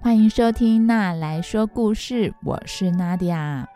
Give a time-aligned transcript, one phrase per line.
[0.00, 3.68] 欢迎收听《娜来说故事》，我是娜迪亚。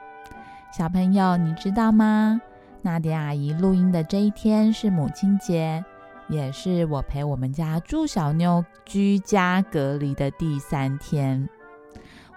[0.72, 2.40] 小朋友，你知道吗？
[2.80, 5.84] 娜迪亚姨录音的这一天是母亲节，
[6.28, 11.48] 也是我陪我们家祝小妞居家隔离的第三天。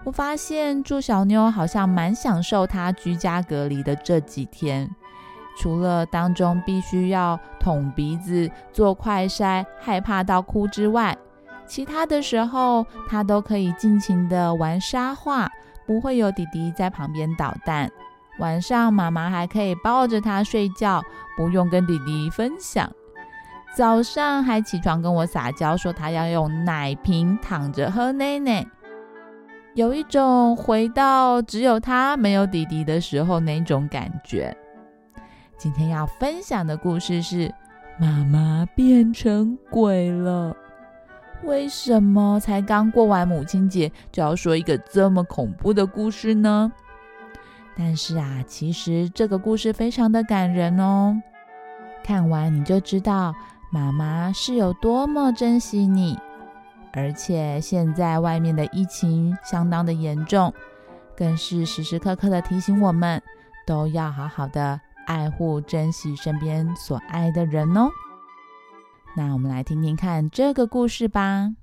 [0.02, 4.90] 我发现祝小妞好像蛮享受她居家隔离的这几天，
[5.56, 11.16] 除了当中必须要捅鼻子、做快筛，害怕到哭之外。
[11.66, 15.50] 其他的时候，他都可以尽情的玩沙画，
[15.86, 17.90] 不会有弟弟在旁边捣蛋。
[18.38, 21.02] 晚上妈妈还可以抱着他睡觉，
[21.36, 22.90] 不用跟弟弟分享。
[23.74, 28.66] 早上还起床跟我撒娇，说他要用奶瓶躺着喝奶奶，
[29.74, 34.56] 有一种回到只有他没有弟弟的时候那种感觉。
[35.58, 37.52] 今天要分享的故事是
[37.98, 40.54] 妈妈变成鬼了。
[41.42, 46.72] 为什么才刚过完母亲节就要说一个这么恐怖的故事呢？
[47.76, 51.20] 但是啊，其实这个故事非常的感人哦。
[52.02, 53.34] 看完你就知道
[53.70, 56.18] 妈妈是有多么珍惜你，
[56.92, 60.52] 而且现在外面的疫情相当的严重，
[61.16, 63.22] 更是时时刻刻的提醒我们
[63.66, 67.90] 都要好好的爱护、珍惜身边所爱的人哦。
[69.16, 71.54] 那我们来听听看这个故事吧。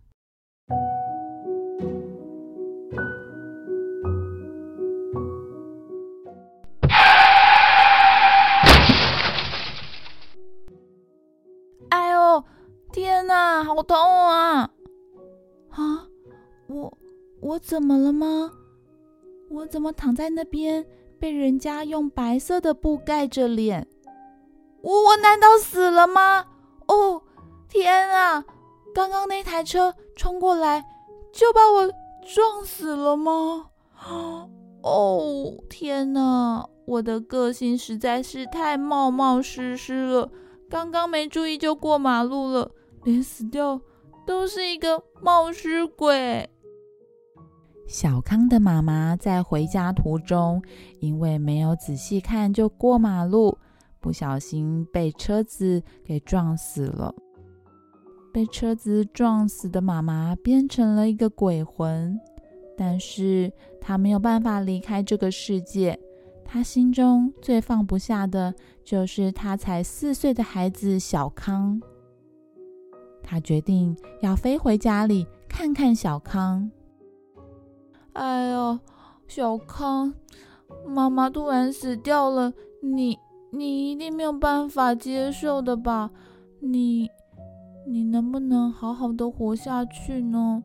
[11.90, 12.44] 哎呦，
[12.92, 14.72] 天哪，好痛啊！
[15.70, 16.08] 啊，
[16.66, 16.98] 我
[17.40, 18.52] 我怎么了吗？
[19.52, 20.84] 我怎么躺在那边，
[21.20, 23.88] 被人家用白色的布盖着脸？
[24.82, 26.48] 我我难道死了吗？
[27.74, 28.46] 天啊！
[28.94, 30.80] 刚刚那台车冲过来，
[31.34, 33.72] 就把我撞死了吗？
[34.84, 36.70] 哦，天哪！
[36.86, 40.30] 我的个性实在是太冒冒失失了，
[40.70, 42.70] 刚刚没注意就过马路了，
[43.06, 43.82] 连死掉
[44.28, 46.48] 都是一个冒失鬼。
[47.88, 50.62] 小康的妈妈在回家途中，
[51.00, 53.58] 因为没有仔细看就过马路，
[54.00, 57.12] 不小心被车子给撞死了。
[58.34, 62.20] 被车子撞死的妈妈变成了一个鬼魂，
[62.76, 65.98] 但是她没有办法离开这个世界。
[66.44, 68.52] 她心中最放不下的
[68.84, 71.80] 就是她才四岁的孩子小康。
[73.22, 76.72] 她决定要飞回家里看看小康。
[78.14, 78.80] 哎呦，
[79.28, 80.12] 小康，
[80.88, 82.52] 妈妈突然死掉了，
[82.82, 83.18] 你
[83.52, 86.10] 你一定没有办法接受的吧？
[86.60, 87.08] 你。
[87.86, 90.64] 你能不能好好的活下去呢？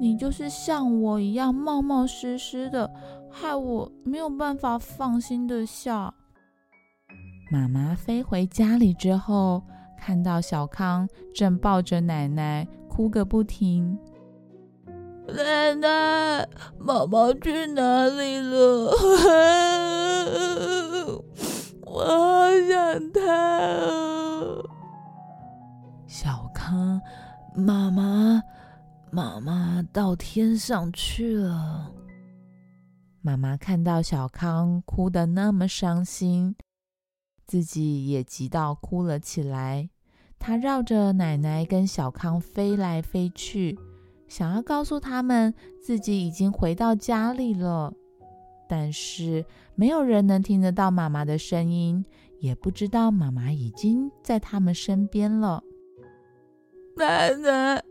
[0.00, 2.90] 你就是像我一样冒冒失失的，
[3.30, 6.12] 害我没有办法放心的下。
[7.52, 9.62] 妈妈飞回家里之后，
[9.98, 13.96] 看到小康正抱着奶奶哭个不停。
[15.28, 18.90] 奶奶，妈妈去哪里了？
[21.86, 23.20] 我好想她。
[26.64, 27.02] 小康，
[27.54, 28.42] 妈妈，
[29.10, 31.92] 妈妈到天上去了。
[33.20, 36.56] 妈妈看到小康哭得那么伤心，
[37.46, 39.90] 自己也急到哭了起来。
[40.38, 43.78] 她绕着奶奶跟小康飞来飞去，
[44.26, 47.92] 想要告诉他们自己已经回到家里了。
[48.66, 52.02] 但是没有人能听得到妈妈的声音，
[52.40, 55.62] 也不知道妈妈已经在他们身边了。
[56.96, 57.82] 奶奶，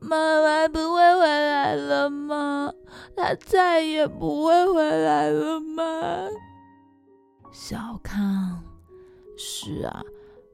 [0.00, 2.72] 妈妈不会回来了吗？
[3.16, 6.28] 她再也不会回来了吗？
[7.50, 8.62] 小康，
[9.38, 10.02] 是啊，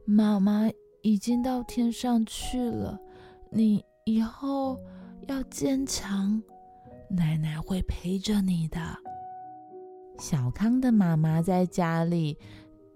[0.04, 0.70] 妈妈
[1.02, 2.98] 已经到天上去了。
[3.50, 4.78] 你以后
[5.26, 6.40] 要坚强，
[7.10, 8.78] 奶奶会陪着你的。
[10.18, 12.38] 小康的妈妈在家里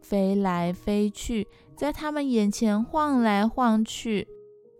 [0.00, 4.28] 飞来飞去，在他们眼前晃来晃去。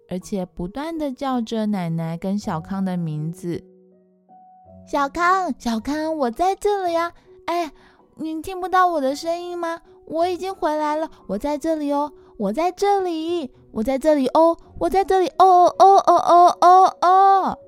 [0.08, 3.62] 而且不断的叫着奶奶跟小康的名字，
[4.87, 7.12] 小康，小康，我在这里呀！
[7.47, 7.73] 哎，
[8.17, 9.81] 你听不到我的声音吗？
[10.06, 17.59] 我已经回来了，我在这里哦，我在这里，我在这里哦，我在这里哦哦哦哦哦哦！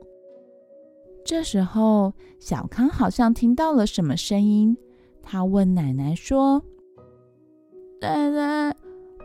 [1.24, 4.76] 这时候，小康好像听到了什么声音，
[5.22, 6.62] 他问奶奶说
[8.00, 8.74] ：“奶奶。”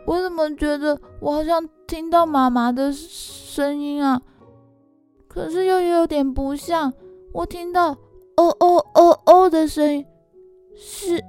[0.06, 4.20] 我怎么觉得我好像听到妈妈的声音啊？
[5.28, 6.92] 可是又有点不像。
[7.32, 7.90] 我听到
[8.36, 10.06] 哦哦哦哦的声音，
[10.76, 11.24] 是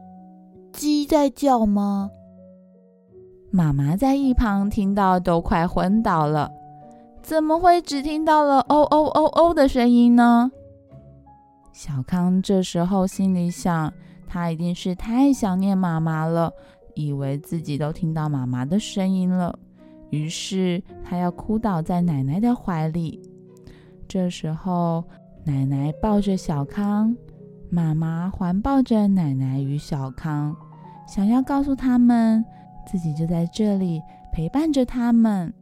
[0.72, 2.10] 鸡在叫吗？
[3.50, 6.51] 妈妈在一旁听到都快昏倒了。
[7.24, 10.51] 怎么会只听到了哦哦哦哦的声音呢？
[11.74, 13.92] 小康这时候心里想，
[14.27, 16.54] 他一定是太想念妈妈了，
[16.95, 19.57] 以为自己都听到妈妈的声音了，
[20.09, 23.21] 于是他要哭倒在奶奶的怀里。
[24.07, 25.03] 这时候，
[25.44, 27.15] 奶奶抱着小康，
[27.69, 30.56] 妈妈环抱着奶奶与小康，
[31.07, 32.44] 想要告诉他们，
[32.88, 34.01] 自己就在这里
[34.31, 35.53] 陪伴着他们。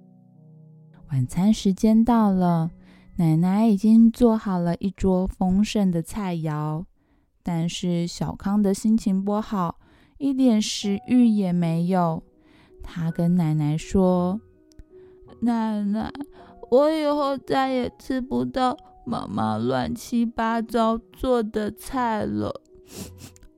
[1.11, 2.71] 晚餐时间到了，
[3.15, 6.83] 奶奶已经做好了一桌丰盛的菜肴，
[7.41, 9.77] 但是小康的心情不好，
[10.23, 12.23] 一点食欲也没有。
[12.81, 14.39] 他跟奶奶说
[15.43, 16.09] ：“奶奶，
[16.71, 22.61] 我以后再也吃不到妈妈乱七八糟做的菜了，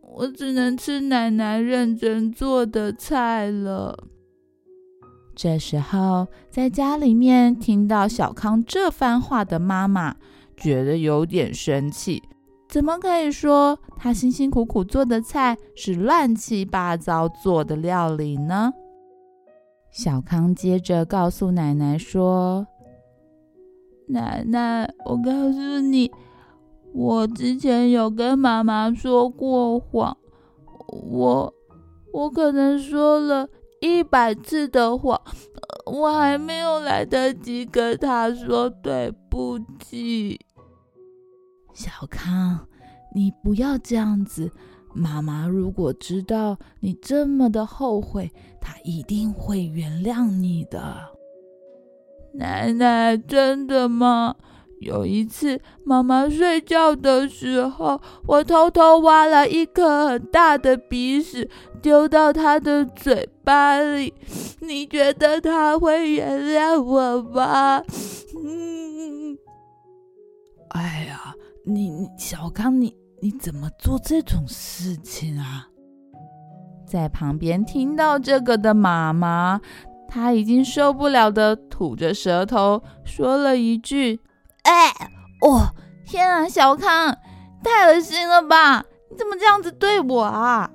[0.01, 4.07] 我只能吃奶奶认真做的菜了。”
[5.37, 10.15] 这时候，在家里面听到小康这番话的妈妈，
[10.57, 12.23] 觉得有点生气。
[12.75, 18.73] 怎么可以说他辛辛苦苦做的菜是乱七八糟做的料理呢？
[19.89, 22.67] 小康接着告诉奶奶说
[24.11, 26.11] ：“奶奶，我告诉你，
[26.93, 30.17] 我之前有跟妈妈说过谎，
[30.89, 31.53] 我
[32.11, 33.47] 我可能说了。”
[33.79, 35.21] 一百次的谎，
[35.85, 40.44] 我还没有来得及跟她说对不起。
[41.75, 42.67] 小康，
[43.13, 44.49] 你不要这样子。
[44.93, 48.31] 妈妈如果知道你这么的后悔，
[48.61, 50.95] 她一定会原谅你的。
[52.35, 54.35] 奶奶，真的吗？
[54.79, 61.49] 有一次，妈妈睡觉的时候，我偷偷挖了一颗很大的鼻屎，
[61.81, 64.13] 丢到她的嘴巴里。
[64.61, 67.83] 你觉得她会原谅我吗？
[68.37, 69.37] 嗯。
[70.69, 71.33] 哎呀，
[71.65, 75.67] 你你小康，你你怎么做这种事情啊？
[76.85, 79.59] 在旁边听到这个的妈妈，
[80.07, 84.19] 她已经受不了的吐着舌头，说了一句。
[84.63, 84.91] 哎，
[85.41, 85.73] 哦，
[86.05, 87.17] 天啊，小康，
[87.63, 88.85] 太恶心了吧！
[89.09, 90.69] 你怎么这样子对我啊，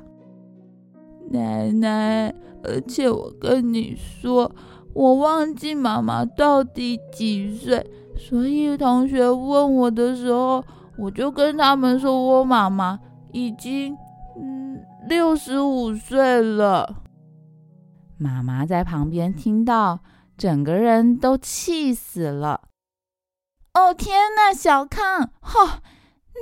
[1.31, 2.35] 奶奶？
[2.63, 4.51] 而且我跟你说，
[4.93, 10.63] 我忘记妈妈到底几岁，所以同学问我的时候，
[11.01, 13.01] 我就跟他们说我妈妈
[13.33, 13.97] 已经
[14.37, 17.03] 嗯六十五岁了。
[18.19, 20.01] 妈妈在旁边听到，
[20.37, 22.69] 整个人都气死了。
[23.73, 25.31] 哦天呐，小康！
[25.41, 25.65] 吼，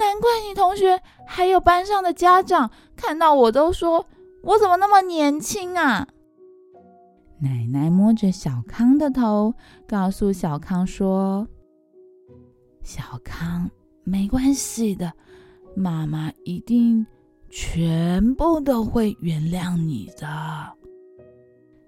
[0.01, 4.07] 难怪你同学还有班上的家长看到我都说
[4.43, 6.09] 我怎么那么年轻啊！
[7.41, 9.55] 奶奶摸着小康的头，
[9.87, 11.47] 告诉小康说
[12.83, 13.71] ：“小康，
[14.09, 15.13] 没关系的，
[15.77, 17.07] 妈妈一定
[17.51, 20.27] 全部都会原谅你的。”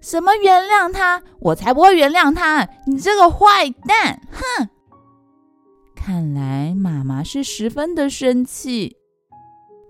[0.01, 1.21] 什么原谅他？
[1.39, 2.67] 我才不会原谅他！
[2.87, 4.19] 你这个坏蛋！
[4.31, 4.67] 哼！
[5.95, 8.95] 看来妈妈是十分的生气。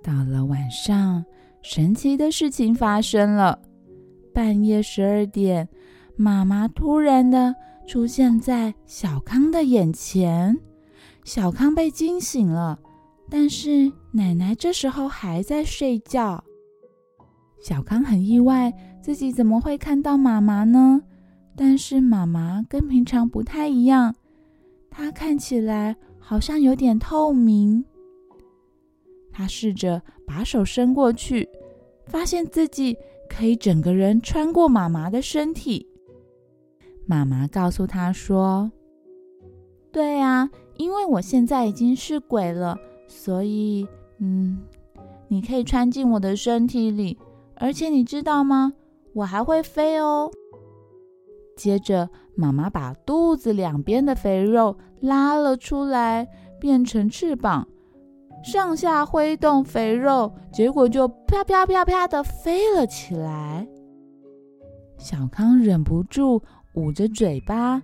[0.03, 1.23] 到了晚上，
[1.61, 3.57] 神奇的事情发生了。
[4.33, 5.69] 半夜十二点，
[6.17, 7.55] 妈妈突然的
[7.87, 10.57] 出现在小康的眼前。
[11.23, 12.79] 小康被惊醒了，
[13.29, 16.43] 但是奶奶这时候还在睡觉。
[17.59, 21.01] 小康很意外，自己怎么会看到妈妈呢？
[21.55, 24.15] 但是妈妈跟平常不太一样。
[24.89, 27.83] 她看起来好像有点透明。
[29.31, 31.47] 他试着把手伸过去，
[32.05, 32.97] 发现自己
[33.29, 35.87] 可以整个人穿过妈妈的身体。
[37.05, 38.69] 妈妈告诉他说
[39.91, 40.49] ：“对啊，
[40.81, 44.59] 因为我现在已经是鬼了，所以，嗯，
[45.27, 47.17] 你可以穿进我的身体里，
[47.55, 48.73] 而且你知道吗？
[49.13, 50.31] 我还会飞哦。”
[51.55, 56.27] 接着，妈妈把肚子两边的肥肉拉了出来，
[56.59, 57.67] 变成翅膀，
[58.43, 63.67] 上下挥动肥肉，结果就啪啪啪啪的飞了起来。
[64.97, 66.41] 小康忍不住
[66.75, 67.81] 捂着嘴巴，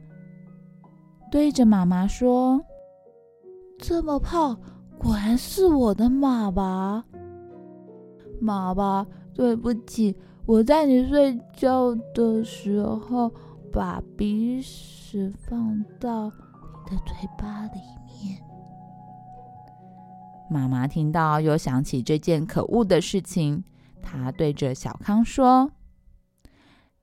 [1.31, 2.61] 对着妈妈说
[3.77, 4.59] ：“这么胖，
[4.97, 7.05] 果然是我的马吧？
[8.39, 10.15] 马吧，对不起，
[10.45, 13.31] 我在你睡觉的时候。”
[13.69, 18.41] 把鼻屎放到你的嘴巴里面。
[20.49, 23.63] 妈妈听到，又想起这件可恶的事情，
[24.01, 25.69] 她对着小康说：“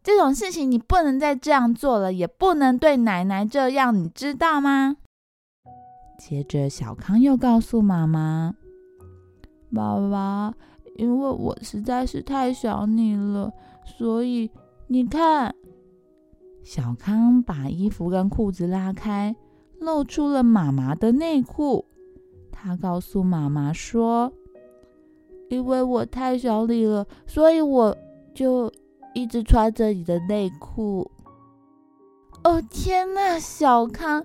[0.03, 4.97] 这种事情你不能再这样做了，也不能对奶奶这样，你知道吗？”
[6.19, 8.55] 接着，小康又告诉妈妈
[9.75, 10.55] ：“爸爸，
[10.97, 13.53] 因为我实在是太想你了，
[13.85, 14.51] 所以
[14.87, 15.55] 你看。”
[16.63, 19.37] 小康把衣服跟裤子拉开，
[19.79, 21.85] 露出了妈妈的内裤。
[22.51, 24.33] 他告诉妈妈说
[25.51, 27.95] ：“因为我太想你了，所以我
[28.33, 28.73] 就
[29.13, 31.11] 一直穿着你的内裤。”
[32.45, 34.25] 哦天哪，小康！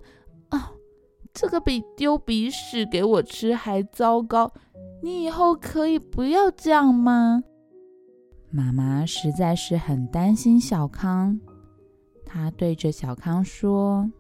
[1.42, 4.52] 这个比丢鼻屎给我吃还糟糕！
[5.02, 7.42] 你以后可以不要这样吗？
[8.52, 11.40] 妈妈实在是很担心小康。
[12.26, 14.12] 她对着小康说：“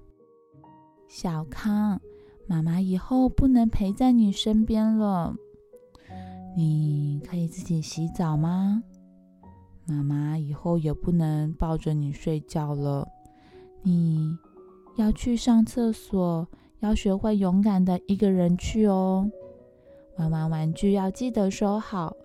[1.09, 1.99] 小康，
[2.47, 5.35] 妈妈以后不能陪在你身边了。
[6.55, 8.81] 你可以自己洗澡吗？
[9.85, 13.05] 妈妈以后也不能抱着你睡觉了。
[13.81, 14.37] 你
[14.95, 16.47] 要去上厕所，
[16.79, 19.29] 要学会勇敢的一个人去哦。
[20.17, 22.15] 玩完玩具要记得收好。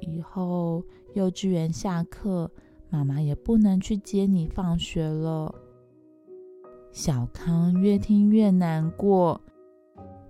[0.00, 0.82] 以后
[1.14, 2.50] 幼稚园下课。”
[2.92, 5.54] 妈妈也不能去接你放学了。
[6.90, 9.40] 小康越听越难过，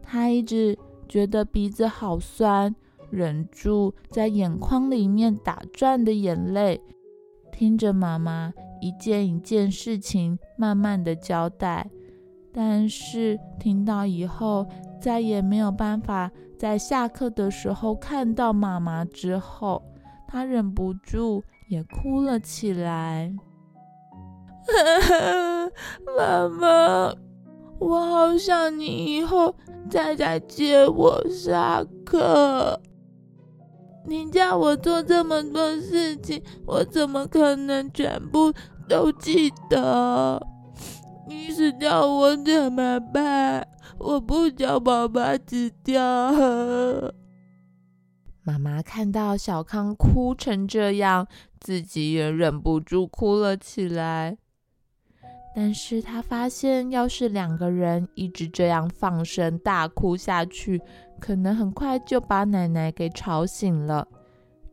[0.02, 2.76] 他一直觉得鼻子好酸，
[3.08, 6.78] 忍住在眼眶里面打转的眼泪，
[7.50, 11.90] 听着妈妈一件一件事情慢慢的交代。
[12.52, 14.66] 但是听到以后
[15.00, 19.82] 再也没有办法在下课的时候看到妈妈之后，
[20.26, 21.42] 他忍不住。
[21.70, 23.32] 也哭了起来。
[26.04, 27.14] 妈妈，
[27.78, 29.54] 我好想你以后
[29.88, 32.80] 再来接我下课。
[34.04, 38.52] 你叫我做这么多事情，我怎么可能全部
[38.88, 40.44] 都记得？
[41.30, 43.64] 你死掉我怎么办？
[43.98, 45.94] 我不叫爸爸死掉。
[48.42, 51.28] 妈妈看到小康哭成这样。
[51.60, 54.38] 自己也忍不住哭了起来，
[55.54, 60.80] 但是他发现，要是两个人一直这样放声大哭下去，
[61.20, 64.08] 可能很快就把奶奶给吵醒了。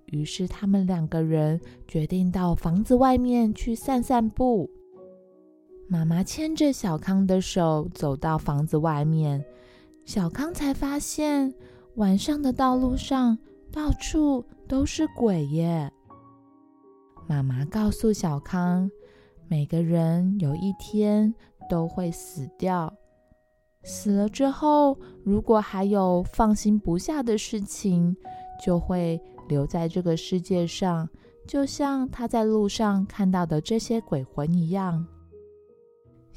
[0.06, 1.60] 于是，他们两个人
[1.90, 4.72] 决定到房子外面去散散步。
[5.90, 9.44] 妈妈牵着小康的手走到房子外面，
[10.04, 11.54] 小康才发现，
[11.96, 13.38] 晚上的道路上
[13.72, 15.90] 到处都是鬼耶。
[17.26, 18.92] 妈妈告诉小康，
[19.48, 21.34] 每个人有一天
[21.70, 22.94] 都会死掉。
[23.84, 28.14] 死了之后，如果还有放心不下的事情，
[28.62, 31.08] 就会留在这个世界上，
[31.48, 35.08] 就像他在路上看到的这些鬼魂一样。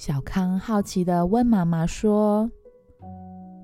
[0.01, 2.51] 小康好奇的问妈妈说：“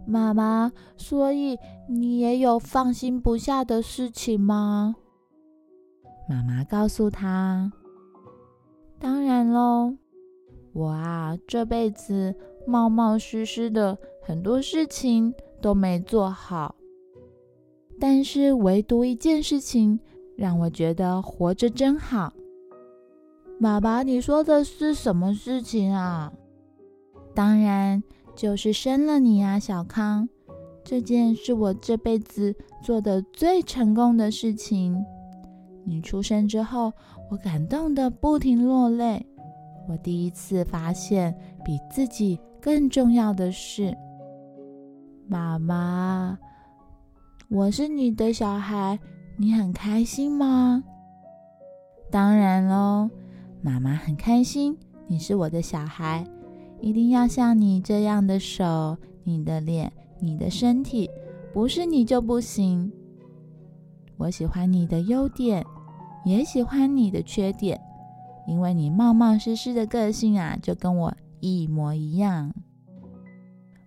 [0.07, 4.97] 妈妈，所以你也有放心不下的事情吗？”
[6.29, 7.73] 妈妈告诉他
[9.01, 9.95] ：“当然喽，
[10.75, 12.35] 我啊这辈子
[12.67, 16.75] 冒冒失失的很多事情都没做好，
[17.99, 19.99] 但是唯独一件事情
[20.37, 22.31] 让我觉得活着真好。”
[23.61, 26.33] 爸爸，你说的是什么事情啊？
[27.35, 28.03] 当然
[28.35, 30.29] 就是生了你啊，小康。
[30.85, 35.05] 这件是我这辈子做的最成功的事情。
[35.85, 36.93] 你出生之后，
[37.31, 39.27] 我感动的不停落泪。
[39.89, 43.97] 我第一次发现比自己更重要的事。
[45.27, 46.39] 妈妈，
[47.49, 48.99] 我是你的小孩，
[49.37, 50.85] 你很开心吗？
[52.11, 53.11] 当然喽，
[53.63, 54.77] 妈妈很开心。
[55.07, 56.27] 你是我的小孩，
[56.81, 61.11] 一定要像你这样的手、你的脸、你的身体，
[61.53, 62.93] 不是你就不行。
[64.17, 65.65] 我喜欢你的优点。
[66.25, 67.81] 也喜欢你的缺点，
[68.49, 72.53] 因为你冒冒失失的个性啊，就跟我一模一样。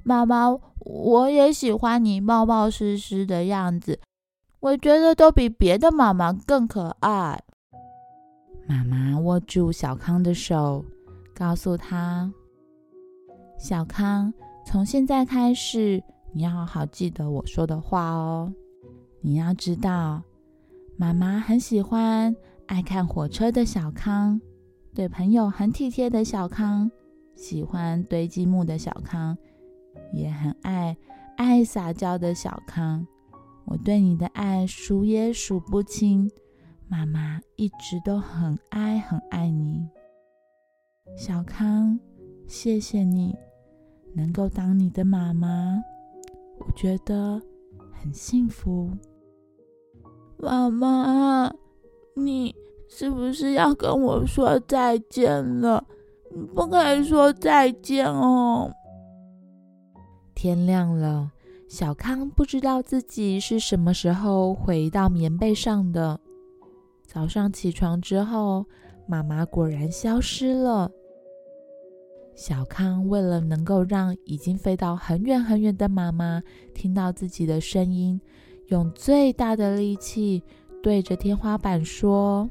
[0.03, 3.99] 妈妈，我也喜欢你冒冒失失的样子，
[4.61, 7.43] 我觉得都比别的妈妈更可爱。
[8.69, 10.85] 妈妈握住小康的手，
[11.33, 12.31] 告诉他
[13.57, 14.31] ：“小康，
[14.63, 15.99] 从现在开始，
[16.31, 18.53] 你要好好记得我说的话哦。
[19.21, 20.21] 你要知道。”
[20.97, 22.35] 妈妈很喜欢
[22.67, 24.39] 爱看火车的小康，
[24.93, 26.91] 对朋友很体贴的小康，
[27.35, 29.35] 喜欢堆积木的小康，
[30.13, 30.95] 也很爱
[31.37, 33.07] 爱撒娇的小康。
[33.65, 36.29] 我对你的爱数也数不清，
[36.91, 39.87] 妈妈一直都很爱很爱你，
[41.15, 41.99] 小康，
[42.47, 43.37] 谢谢你
[44.15, 45.79] 能够当你的妈妈，
[46.57, 47.39] 我觉得
[47.93, 48.89] 很幸福。
[50.39, 51.53] 妈妈，
[52.15, 52.55] 你
[52.87, 55.85] 是不是要跟我说再见了？
[56.35, 58.73] 你不可以说再见哦。
[60.33, 61.31] 天亮了。
[61.67, 66.19] 小康不知道自己是什么时候回到棉被上的。
[67.11, 68.63] 早上起床之后，
[69.07, 70.91] 妈妈果然消失了。
[72.35, 76.39] 小康为了能够让已经飞到很远很远的妈妈
[76.75, 78.21] 听到自己的声音，
[78.67, 80.43] 用最大的力气
[80.83, 82.47] 对着天花板说：“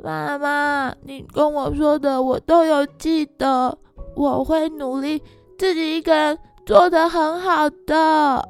[0.00, 3.76] 妈妈，你跟我说的我都有记得，
[4.14, 5.20] 我会努力
[5.58, 8.48] 自己一个人。”做的很好的，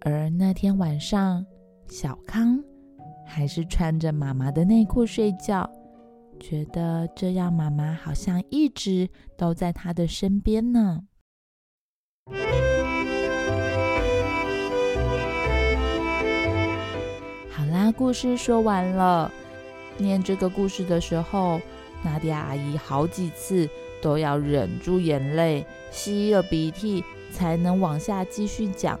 [0.00, 1.46] 而那天晚上，
[1.88, 2.62] 小康
[3.26, 5.68] 还是穿着妈妈的内裤睡觉，
[6.40, 11.02] 觉得这样妈妈好像一直都在他的身边呢。
[17.50, 19.30] 好啦，故事说完了。
[19.98, 21.60] 念这个故事的时候，
[22.02, 23.68] 娜迪亚阿姨好几次。
[24.02, 27.02] 都要忍住眼泪，吸了鼻涕，
[27.32, 29.00] 才能往下继续讲。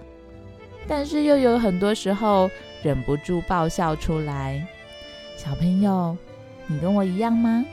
[0.88, 2.50] 但是又有很多时候
[2.82, 4.66] 忍不住爆笑出来。
[5.36, 6.16] 小朋友，
[6.66, 7.64] 你跟我一样吗？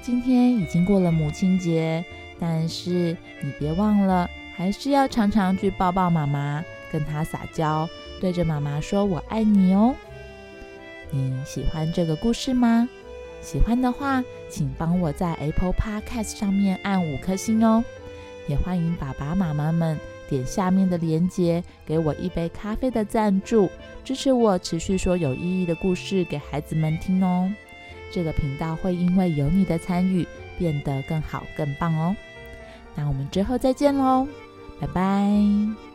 [0.00, 2.04] 今天已经过了母亲节，
[2.38, 7.88] 但是你别忘了，还是要常常去抱抱妈妈，跟她撒娇，
[8.20, 9.94] 对着妈妈说“我爱你”哦。
[11.10, 12.88] 你喜欢这个故事吗？
[13.40, 17.84] 喜欢的话，请帮我在 Apple Podcast 上面按五颗星哦。
[18.48, 19.98] 也欢迎爸爸妈妈们
[20.32, 23.68] 点下面的链接，给我一杯咖啡的赞助，
[24.02, 27.52] 支持我持续说有意义的故事给孩子们听哦。
[28.10, 30.26] 这个频道会因为有你的参与
[30.58, 32.16] 变得更好更棒哦。
[32.94, 34.26] 那我们之后再见喽，
[34.80, 35.91] 拜拜。